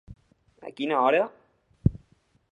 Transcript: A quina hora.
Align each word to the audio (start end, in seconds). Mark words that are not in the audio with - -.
A 0.69 0.71
quina 0.79 0.97
hora. 1.09 1.19